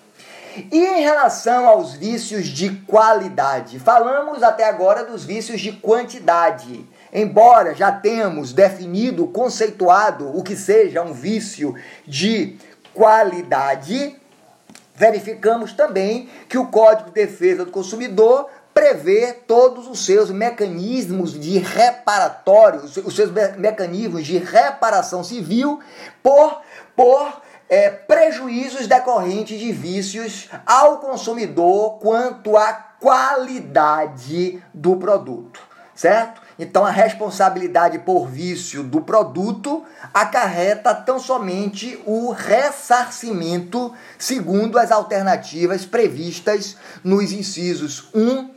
E 0.73 0.85
em 0.85 1.03
relação 1.03 1.69
aos 1.69 1.93
vícios 1.93 2.47
de 2.47 2.71
qualidade, 2.87 3.79
falamos 3.79 4.43
até 4.43 4.65
agora 4.65 5.05
dos 5.05 5.25
vícios 5.25 5.61
de 5.61 5.73
quantidade. 5.73 6.85
Embora 7.13 7.75
já 7.75 7.93
tenhamos 7.93 8.53
definido, 8.53 9.29
conceituado 9.29 10.37
o 10.37 10.43
que 10.43 10.57
seja 10.57 11.03
um 11.03 11.13
vício 11.13 11.75
de 12.07 12.57
qualidade, 12.93 14.17
verificamos 14.99 15.73
também 15.73 16.29
que 16.49 16.59
o 16.59 16.67
Código 16.67 17.09
de 17.09 17.15
Defesa 17.15 17.65
do 17.65 17.71
Consumidor 17.71 18.51
prevê 18.75 19.33
todos 19.33 19.89
os 19.89 20.05
seus 20.05 20.31
mecanismos 20.31 21.39
de 21.39 21.59
reparatório, 21.59 22.83
os 22.85 23.17
seus 23.17 23.31
mecanismos 23.57 24.25
de 24.25 24.39
reparação 24.39 25.25
civil 25.25 25.81
por, 26.23 26.61
por 26.95 27.41
é, 27.69 27.91
prejuízos 27.91 28.87
decorrentes 28.87 29.59
de 29.59 29.73
vícios 29.73 30.49
ao 30.65 30.99
consumidor 30.99 31.99
quanto 31.99 32.57
à 32.57 32.73
qualidade 32.73 34.63
do 34.73 34.97
produto, 34.97 35.61
certo? 35.99 36.41
Então 36.57 36.87
a 36.87 36.93
responsabilidade 36.93 37.99
por 37.99 38.29
vício 38.29 38.85
do 38.85 39.01
produto 39.01 39.85
acarreta 40.15 40.95
tão 40.95 41.19
somente 41.19 42.01
o 42.07 42.31
ressarcimento 42.31 43.93
segundo 44.17 44.79
as 44.79 44.93
alternativas 44.93 45.85
previstas 45.85 46.77
nos 47.03 47.33
incisos 47.33 48.11
1, 48.15 48.49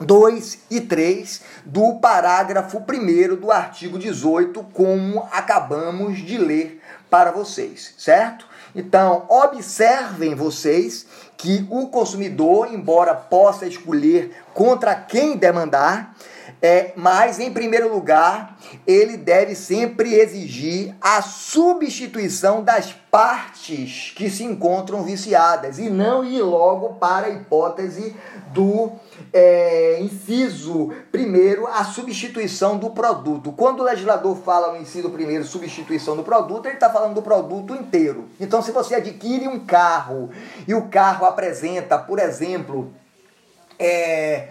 2 0.00 0.58
e 0.68 0.80
3 0.80 1.42
do 1.64 2.00
parágrafo 2.00 2.78
1 2.78 3.36
do 3.36 3.52
artigo 3.52 3.96
18, 3.96 4.60
como 4.72 5.28
acabamos 5.30 6.18
de 6.18 6.38
ler 6.38 6.82
para 7.08 7.30
vocês, 7.30 7.94
certo? 7.96 8.48
Então, 8.74 9.26
observem 9.28 10.34
vocês 10.34 11.06
que 11.36 11.66
o 11.70 11.86
consumidor, 11.86 12.72
embora 12.72 13.14
possa 13.14 13.64
escolher 13.64 14.36
contra 14.52 14.94
quem 14.94 15.36
demandar, 15.36 16.14
é, 16.60 16.92
mas, 16.96 17.38
em 17.38 17.52
primeiro 17.52 17.92
lugar, 17.92 18.58
ele 18.86 19.16
deve 19.16 19.54
sempre 19.54 20.14
exigir 20.14 20.94
a 21.00 21.22
substituição 21.22 22.62
das 22.62 22.92
partes 22.92 24.12
que 24.14 24.28
se 24.28 24.44
encontram 24.44 25.02
viciadas 25.02 25.78
e 25.78 25.88
não 25.88 26.24
ir 26.24 26.42
logo 26.42 26.94
para 26.94 27.26
a 27.26 27.30
hipótese 27.30 28.14
do 28.52 28.92
é, 29.32 30.00
inciso 30.00 30.92
primeiro, 31.12 31.66
a 31.66 31.84
substituição 31.84 32.76
do 32.76 32.90
produto. 32.90 33.52
Quando 33.52 33.80
o 33.80 33.84
legislador 33.84 34.36
fala 34.36 34.72
no 34.72 34.80
inciso 34.80 35.10
primeiro, 35.10 35.44
substituição 35.44 36.16
do 36.16 36.22
produto, 36.22 36.66
ele 36.66 36.74
está 36.74 36.90
falando 36.90 37.14
do 37.14 37.22
produto 37.22 37.74
inteiro. 37.74 38.28
Então, 38.40 38.60
se 38.62 38.72
você 38.72 38.96
adquire 38.96 39.46
um 39.46 39.60
carro 39.60 40.30
e 40.66 40.74
o 40.74 40.88
carro 40.88 41.24
apresenta, 41.24 41.98
por 41.98 42.18
exemplo, 42.18 42.92
é, 43.78 44.48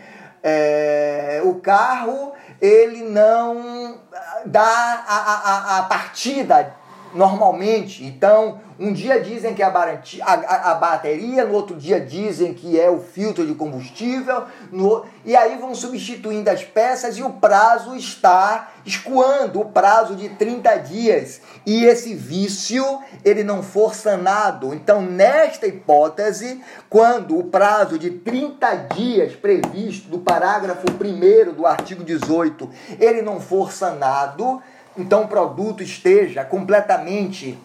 é, 0.50 1.42
o 1.44 1.56
carro 1.56 2.32
ele 2.62 3.04
não 3.04 3.98
dá 4.46 5.04
a, 5.06 5.76
a, 5.76 5.80
a 5.80 5.84
partida 5.84 6.74
normalmente. 7.14 8.06
Então, 8.06 8.62
um 8.80 8.94
dia 8.94 9.20
dizem 9.20 9.56
que 9.56 9.64
é 9.64 9.66
a, 9.66 10.76
bateria, 10.76 11.46
no 11.46 11.54
outro 11.54 11.76
dia 11.76 12.00
dizem 12.00 12.54
que 12.54 12.80
é 12.80 12.90
o 12.90 13.00
filtro 13.00 13.46
de 13.46 13.56
combustível, 13.56 14.44
no, 14.72 15.04
e 15.26 15.36
aí 15.36 15.58
vão 15.58 15.74
substituindo 15.74 16.50
as 16.50 16.64
peças 16.64 17.18
e 17.18 17.24
o 17.24 17.32
prazo 17.32 17.96
está 17.96 18.72
escoando, 18.86 19.62
o 19.62 19.66
prazo 19.66 20.16
de 20.16 20.30
30 20.30 20.76
dias. 20.78 21.42
E 21.66 21.86
esse 21.86 22.14
vício, 22.14 23.00
ele 23.26 23.44
não 23.44 23.64
for 23.64 23.96
sanado. 23.96 24.74
Então, 24.74 25.02
nesta 25.02 25.66
hipótese, 25.66 26.62
quando 26.88 27.38
o 27.38 27.46
prazo 27.46 27.98
de 27.98 28.12
30 28.12 28.76
dias 28.96 29.36
previsto 29.36 30.08
do 30.08 30.20
parágrafo 30.20 30.86
1 30.88 31.54
do 31.54 31.66
artigo 31.66 32.04
18, 32.04 32.70
ele 33.00 33.24
não 33.24 33.42
for 33.42 33.72
sanado, 33.72 34.62
então 34.96 35.24
o 35.24 35.28
produto 35.28 35.82
esteja 35.82 36.46
completamente 36.46 37.58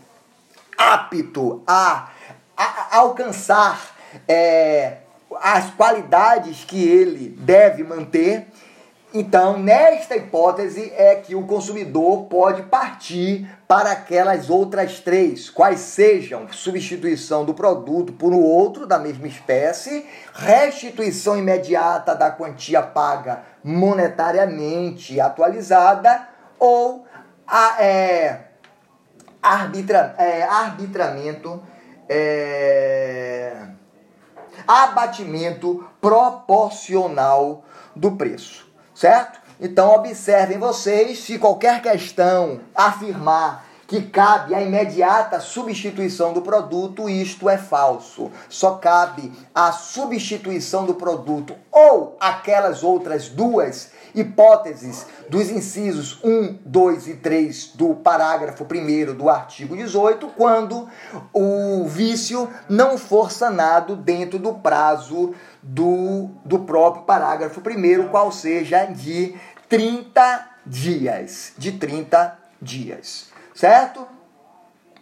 apto 0.76 1.62
a, 1.66 2.10
a, 2.56 2.96
alcançar 2.98 3.94
é, 4.26 4.98
as 5.40 5.70
qualidades 5.70 6.64
que 6.64 6.82
ele 6.82 7.28
deve 7.38 7.82
manter. 7.82 8.46
Então, 9.14 9.58
nesta 9.58 10.16
hipótese 10.16 10.90
é 10.96 11.16
que 11.16 11.34
o 11.34 11.46
consumidor 11.46 12.24
pode 12.24 12.62
partir 12.62 13.46
para 13.68 13.92
aquelas 13.92 14.48
outras 14.48 15.00
três, 15.00 15.50
quais 15.50 15.80
sejam 15.80 16.50
substituição 16.50 17.44
do 17.44 17.52
produto 17.52 18.14
por 18.14 18.32
um 18.32 18.40
outro 18.40 18.86
da 18.86 18.98
mesma 18.98 19.26
espécie, 19.26 20.06
restituição 20.32 21.36
imediata 21.36 22.14
da 22.14 22.30
quantia 22.30 22.80
paga 22.80 23.42
monetariamente 23.62 25.20
atualizada 25.20 26.26
ou 26.58 27.06
a, 27.46 27.82
é, 27.82 28.51
arbitra, 29.42 30.14
é, 30.16 30.44
arbitramento, 30.44 31.60
é, 32.08 33.66
abatimento 34.66 35.84
proporcional 36.00 37.64
do 37.94 38.12
preço, 38.12 38.70
certo? 38.94 39.40
Então 39.60 39.94
observem 39.94 40.58
vocês 40.58 41.18
se 41.18 41.38
qualquer 41.38 41.82
questão 41.82 42.60
afirmar 42.74 43.66
que 43.92 44.00
cabe 44.00 44.54
a 44.54 44.62
imediata 44.62 45.38
substituição 45.38 46.32
do 46.32 46.40
produto, 46.40 47.10
isto 47.10 47.46
é 47.46 47.58
falso. 47.58 48.30
Só 48.48 48.76
cabe 48.76 49.30
a 49.54 49.70
substituição 49.70 50.86
do 50.86 50.94
produto 50.94 51.54
ou 51.70 52.16
aquelas 52.18 52.82
outras 52.82 53.28
duas 53.28 53.90
hipóteses 54.14 55.06
dos 55.28 55.50
incisos 55.50 56.22
1, 56.22 56.58
2 56.64 57.08
e 57.08 57.14
3 57.14 57.72
do 57.74 57.94
parágrafo 57.94 58.64
1 58.64 59.14
do 59.14 59.28
artigo 59.28 59.76
18, 59.76 60.28
quando 60.36 60.88
o 61.32 61.86
vício 61.86 62.48
não 62.68 62.98
for 62.98 63.30
sanado 63.30 63.96
dentro 63.96 64.38
do 64.38 64.54
prazo 64.54 65.34
do, 65.62 66.30
do 66.44 66.60
próprio 66.60 67.04
parágrafo 67.04 67.60
1, 67.60 68.08
qual 68.08 68.30
seja 68.30 68.84
de 68.84 69.34
30 69.68 70.48
dias. 70.66 71.52
De 71.56 71.72
30 71.72 72.38
dias 72.60 73.32
certo? 73.54 74.06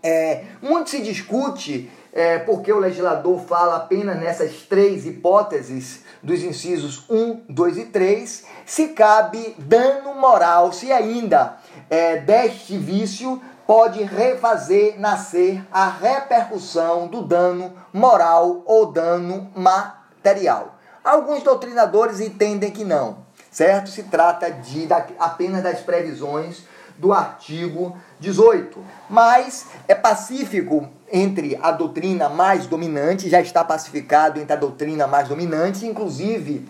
É, 0.02 0.44
muito 0.62 0.90
se 0.90 1.02
discute 1.02 1.90
é, 2.12 2.38
porque 2.38 2.72
o 2.72 2.78
legislador 2.78 3.40
fala 3.40 3.76
apenas 3.76 4.18
nessas 4.18 4.62
três 4.62 5.06
hipóteses 5.06 6.02
dos 6.22 6.42
incisos 6.42 7.04
1, 7.08 7.44
2 7.48 7.78
e 7.78 7.84
3, 7.86 8.44
se 8.66 8.88
cabe 8.88 9.54
dano 9.58 10.14
moral, 10.14 10.72
se 10.72 10.92
ainda 10.92 11.56
é, 11.88 12.16
deste 12.18 12.76
vício 12.76 13.40
pode 13.66 14.02
refazer 14.02 14.98
nascer 14.98 15.64
a 15.70 15.88
repercussão 15.88 17.06
do 17.06 17.22
dano 17.22 17.72
moral 17.92 18.62
ou 18.66 18.86
dano 18.86 19.48
material. 19.54 20.76
Alguns 21.04 21.42
doutrinadores 21.42 22.20
entendem 22.20 22.70
que 22.70 22.84
não, 22.84 23.18
certo? 23.50 23.88
Se 23.88 24.02
trata 24.02 24.50
de 24.50 24.88
apenas 25.18 25.62
das 25.62 25.80
previsões 25.80 26.64
do 26.98 27.12
artigo 27.12 27.96
18. 28.18 28.78
Mas 29.08 29.66
é 29.88 29.94
pacífico 29.94 30.88
entre 31.12 31.58
a 31.60 31.70
doutrina 31.70 32.28
mais 32.28 32.66
dominante, 32.66 33.28
já 33.28 33.40
está 33.40 33.64
pacificado 33.64 34.40
entre 34.40 34.52
a 34.52 34.56
doutrina 34.56 35.06
mais 35.06 35.28
dominante, 35.28 35.86
inclusive 35.86 36.68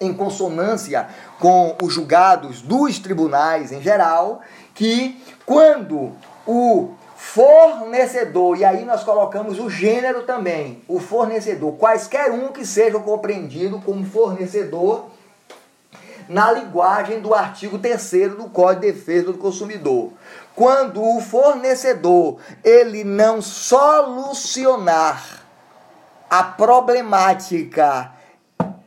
em 0.00 0.12
consonância 0.12 1.08
com 1.40 1.76
os 1.82 1.92
julgados 1.92 2.62
dos 2.62 2.98
tribunais 2.98 3.72
em 3.72 3.80
geral, 3.80 4.40
que 4.74 5.20
quando 5.44 6.12
o 6.46 6.90
fornecedor, 7.16 8.56
e 8.56 8.64
aí 8.64 8.84
nós 8.84 9.02
colocamos 9.02 9.58
o 9.58 9.68
gênero 9.68 10.22
também, 10.22 10.82
o 10.86 11.00
fornecedor, 11.00 11.72
quaisquer 11.72 12.30
um 12.30 12.48
que 12.48 12.64
seja 12.64 12.98
compreendido 13.00 13.80
como 13.80 14.04
fornecedor, 14.04 15.06
na 16.28 16.52
linguagem 16.52 17.20
do 17.20 17.34
artigo 17.34 17.78
3 17.78 18.36
do 18.36 18.50
Código 18.50 18.80
de 18.80 18.92
Defesa 18.92 19.32
do 19.32 19.38
Consumidor. 19.38 20.12
Quando 20.54 21.02
o 21.02 21.20
fornecedor 21.20 22.38
ele 22.62 23.04
não 23.04 23.40
solucionar 23.40 25.42
a 26.28 26.42
problemática 26.42 28.12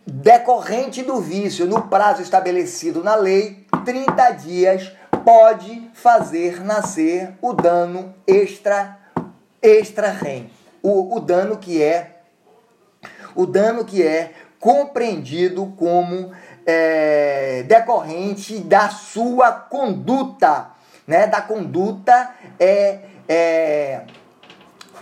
decorrente 0.06 1.02
do 1.02 1.20
vício 1.20 1.66
no 1.66 1.84
prazo 1.84 2.22
estabelecido 2.22 3.04
na 3.04 3.16
lei, 3.16 3.66
30 3.86 4.32
dias 4.32 4.92
pode 5.24 5.90
fazer 5.94 6.64
nascer 6.64 7.34
o 7.42 7.54
dano 7.54 8.14
extra 8.28 8.98
extra 9.62 10.10
rem. 10.10 10.50
O, 10.82 11.16
o 11.16 11.20
dano 11.20 11.58
que 11.58 11.82
é 11.82 12.22
o 13.36 13.46
dano 13.46 13.86
que 13.86 14.04
é 14.04 14.34
compreendido 14.60 15.74
como 15.78 16.32
é, 16.72 17.64
decorrente 17.64 18.60
da 18.60 18.88
sua 18.90 19.52
conduta, 19.52 20.68
né? 21.06 21.28
Da 21.28 21.42
conduta 21.42 22.32
é, 22.58 23.00
é, 23.28 24.02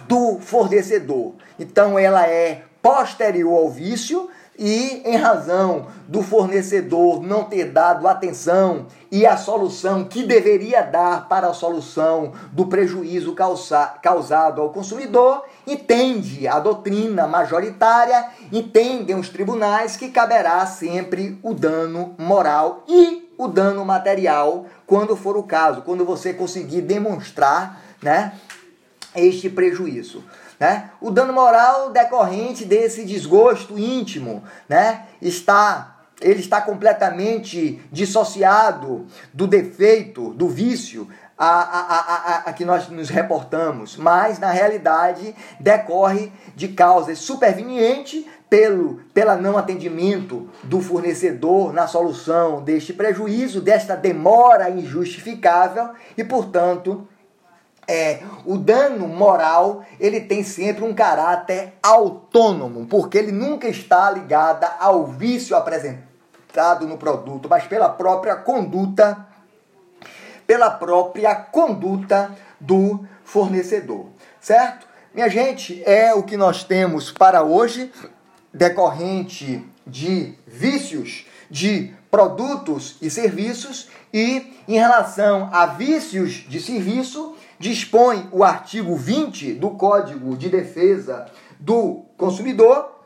do 0.08 0.40
fornecedor. 0.40 1.36
Então 1.60 2.00
ela 2.00 2.28
é 2.28 2.64
posterior 2.82 3.56
ao 3.56 3.70
vício 3.70 4.30
e 4.60 5.02
em 5.06 5.16
razão 5.16 5.88
do 6.06 6.22
fornecedor 6.22 7.24
não 7.24 7.46
ter 7.46 7.72
dado 7.72 8.06
atenção 8.08 8.88
e 9.10 9.26
a 9.26 9.38
solução 9.38 10.04
que 10.04 10.24
deveria 10.24 10.82
dar 10.82 11.30
para 11.30 11.48
a 11.48 11.54
solução 11.54 12.34
do 12.52 12.68
prejuízo 12.68 13.34
causado 14.04 14.62
ao 14.62 14.70
consumidor, 14.72 15.46
entende 15.66 16.46
a 16.46 16.60
doutrina 16.60 17.26
majoritária, 17.26 18.28
entendem 18.52 19.16
os 19.18 19.30
tribunais 19.30 19.96
que 19.96 20.10
caberá 20.10 20.66
sempre 20.66 21.40
o 21.42 21.54
dano 21.54 22.14
moral 22.18 22.84
e 22.88 23.34
o 23.38 23.48
dano 23.48 23.86
material, 23.86 24.66
quando 24.86 25.16
for 25.16 25.38
o 25.38 25.44
caso, 25.44 25.84
quando 25.84 26.04
você 26.04 26.34
conseguir 26.34 26.82
demonstrar, 26.82 27.82
né, 28.02 28.34
este 29.16 29.50
prejuízo. 29.50 30.22
Né? 30.60 30.92
O 31.00 31.10
dano 31.10 31.32
moral 31.32 31.90
decorrente 31.92 32.66
desse 32.66 33.06
desgosto 33.06 33.80
íntimo 33.80 34.44
né? 34.68 35.06
está 35.22 35.96
ele 36.22 36.42
está 36.42 36.60
completamente 36.60 37.82
dissociado 37.90 39.06
do 39.34 39.48
defeito, 39.48 40.34
do 40.34 40.50
vício 40.50 41.08
a, 41.38 41.48
a, 41.48 42.00
a, 42.00 42.38
a, 42.50 42.54
que 42.54 42.66
nós 42.66 42.90
nos 42.90 43.08
reportamos, 43.08 43.96
mas 43.96 44.40
na 44.40 44.52
realidade 44.52 45.34
decorre 45.58 46.34
de 46.54 46.68
causas 46.68 47.20
supervenientes 47.20 48.26
pelo 48.50 49.00
pela 49.14 49.38
não 49.38 49.58
atendimento 49.58 50.50
do 50.64 50.82
fornecedor 50.82 51.72
na 51.72 51.88
solução 51.88 52.62
deste 52.62 52.92
prejuízo, 52.92 53.62
desta 53.62 53.96
demora 53.96 54.70
injustificável 54.70 55.92
e, 56.18 56.24
portanto, 56.26 57.08
é, 57.90 58.22
o 58.46 58.56
dano 58.56 59.08
moral 59.08 59.84
ele 60.00 60.22
tem 60.22 60.44
sempre 60.44 60.84
um 60.84 60.94
caráter 60.94 61.74
autônomo, 61.82 62.86
porque 62.86 63.18
ele 63.18 63.32
nunca 63.32 63.68
está 63.68 64.12
ligado 64.12 64.68
ao 64.80 65.08
vício 65.08 65.56
apresentado 65.56 66.86
no 66.86 67.00
produto, 67.00 67.50
mas 67.50 67.66
pela 67.66 67.90
própria 67.90 68.36
conduta, 68.36 69.26
pela 70.46 70.70
própria 70.70 71.34
conduta 71.34 72.36
do 72.60 73.04
fornecedor, 73.24 74.06
certo? 74.40 74.88
Minha 75.12 75.28
gente, 75.28 75.82
é 75.84 76.14
o 76.14 76.22
que 76.22 76.38
nós 76.38 76.64
temos 76.64 77.12
para 77.12 77.42
hoje, 77.42 77.92
decorrente 78.54 79.66
de 79.88 80.36
vícios 80.46 81.26
de 81.50 81.92
produtos 82.12 82.98
e 83.02 83.10
serviços, 83.10 83.90
e 84.14 84.54
em 84.68 84.78
relação 84.78 85.50
a 85.52 85.66
vícios 85.66 86.46
de 86.48 86.60
serviço, 86.60 87.36
dispõe 87.60 88.30
o 88.32 88.44
artigo 88.44 88.96
20 88.96 89.54
do 89.54 89.72
Código 89.72 90.36
de 90.38 90.50
Defesa 90.50 91.28
do 91.60 92.06
Consumidor. 92.18 92.98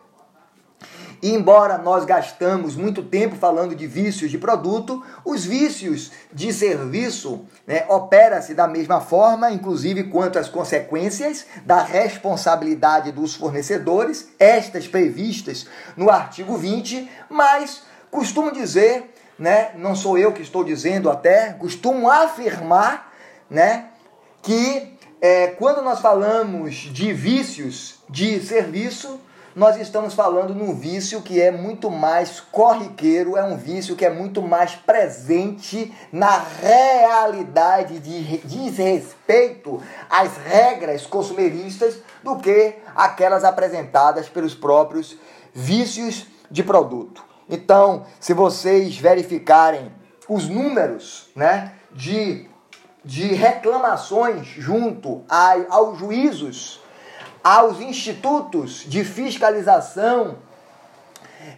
E 1.24 1.34
embora 1.34 1.78
nós 1.78 2.04
gastamos 2.04 2.76
muito 2.76 3.02
tempo 3.02 3.38
falando 3.38 3.74
de 3.74 3.88
vícios 3.88 4.30
de 4.30 4.38
produto, 4.38 5.02
os 5.24 5.46
vícios 5.46 6.12
de 6.34 6.52
serviço 6.52 7.46
né, 7.66 7.86
opera-se 7.88 8.54
da 8.54 8.68
mesma 8.68 9.00
forma, 9.00 9.50
inclusive 9.50 10.04
quanto 10.04 10.38
às 10.38 10.50
consequências 10.50 11.46
da 11.66 11.82
responsabilidade 11.82 13.14
dos 13.14 13.36
fornecedores, 13.36 14.34
estas 14.38 14.86
previstas 14.86 15.66
no 15.96 16.10
artigo 16.10 16.58
20, 16.58 17.10
mas 17.30 17.84
costumo 18.12 18.52
dizer, 18.52 19.14
né, 19.40 19.72
não 19.78 19.96
sou 19.96 20.18
eu 20.18 20.34
que 20.34 20.42
estou 20.42 20.62
dizendo 20.62 21.10
até, 21.10 21.54
costumo 21.54 22.12
afirmar, 22.12 23.14
né, 23.50 23.93
que 24.44 24.98
é, 25.22 25.48
quando 25.48 25.82
nós 25.82 26.02
falamos 26.02 26.76
de 26.76 27.14
vícios 27.14 27.96
de 28.10 28.42
serviço, 28.42 29.20
nós 29.56 29.78
estamos 29.78 30.14
falando 30.14 30.54
num 30.54 30.76
vício 30.76 31.22
que 31.22 31.40
é 31.40 31.50
muito 31.50 31.90
mais 31.90 32.42
corriqueiro, 32.42 33.38
é 33.38 33.44
um 33.44 33.56
vício 33.56 33.96
que 33.96 34.04
é 34.04 34.10
muito 34.10 34.42
mais 34.42 34.76
presente 34.76 35.94
na 36.12 36.38
realidade 36.40 38.00
de 38.00 38.40
desrespeito 38.40 39.82
às 40.10 40.36
regras 40.38 41.06
consumeristas 41.06 42.00
do 42.22 42.36
que 42.38 42.76
aquelas 42.94 43.46
apresentadas 43.46 44.28
pelos 44.28 44.54
próprios 44.54 45.18
vícios 45.54 46.26
de 46.52 46.64
produto. 46.64 47.24
Então, 47.48 48.06
se 48.20 48.34
vocês 48.34 48.98
verificarem 48.98 49.92
os 50.28 50.50
números 50.50 51.30
né, 51.36 51.74
de 51.92 52.50
de 53.04 53.34
reclamações 53.34 54.48
junto 54.48 55.24
a, 55.28 55.56
aos 55.70 55.98
juízos, 56.00 56.80
aos 57.44 57.80
institutos 57.82 58.86
de 58.88 59.04
fiscalização 59.04 60.38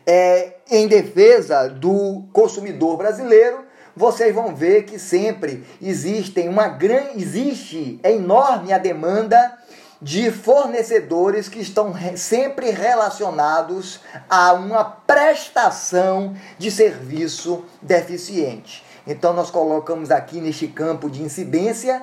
é, 0.05 0.55
em 0.69 0.87
defesa 0.87 1.69
do 1.69 2.23
consumidor 2.33 2.97
brasileiro, 2.97 3.65
vocês 3.95 4.33
vão 4.33 4.53
ver 4.55 4.83
que 4.83 4.99
sempre 4.99 5.63
existem 5.81 6.49
uma 6.49 6.67
grande 6.67 7.21
existe 7.21 7.99
enorme 8.03 8.73
a 8.73 8.77
demanda 8.77 9.57
de 10.01 10.29
fornecedores 10.31 11.47
que 11.47 11.59
estão 11.59 11.93
sempre 12.15 12.69
relacionados 12.69 14.01
a 14.29 14.53
uma 14.53 14.83
prestação 14.83 16.35
de 16.57 16.69
serviço 16.69 17.63
deficiente. 17.81 18.83
Então 19.07 19.33
nós 19.33 19.51
colocamos 19.51 20.09
aqui 20.09 20.41
neste 20.41 20.67
campo 20.67 21.09
de 21.09 21.21
incidência 21.21 22.01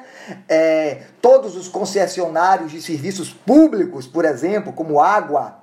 é, 0.48 1.02
todos 1.20 1.56
os 1.56 1.66
concessionários 1.68 2.70
de 2.70 2.80
serviços 2.80 3.32
públicos, 3.32 4.06
por 4.06 4.24
exemplo, 4.24 4.72
como 4.72 5.00
água, 5.00 5.58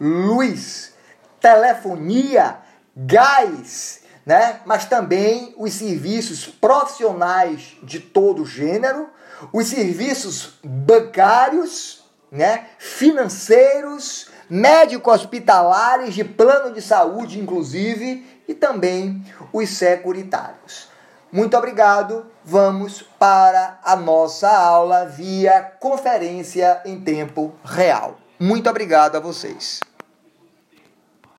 luz, 0.00 0.92
telefonia, 1.40 2.58
gás, 2.96 4.00
né? 4.26 4.60
mas 4.64 4.84
também 4.84 5.54
os 5.56 5.72
serviços 5.72 6.46
profissionais 6.46 7.76
de 7.82 8.00
todo 8.00 8.44
gênero, 8.44 9.08
os 9.52 9.66
serviços 9.68 10.58
bancários, 10.64 12.04
né? 12.30 12.66
financeiros, 12.78 14.28
médico-hospitalares, 14.48 16.14
de 16.14 16.24
plano 16.24 16.74
de 16.74 16.82
saúde, 16.82 17.40
inclusive, 17.40 18.26
e 18.52 18.54
também 18.54 19.24
os 19.52 19.70
securitários. 19.70 20.88
Muito 21.32 21.56
obrigado. 21.56 22.26
Vamos 22.44 23.02
para 23.18 23.78
a 23.82 23.96
nossa 23.96 24.50
aula 24.50 25.06
via 25.06 25.62
conferência 25.80 26.82
em 26.84 27.00
tempo 27.00 27.54
real. 27.64 28.18
Muito 28.38 28.68
obrigado 28.68 29.16
a 29.16 29.20
vocês. 29.20 29.80